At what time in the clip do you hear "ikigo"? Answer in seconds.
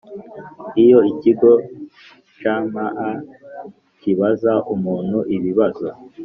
1.11-1.51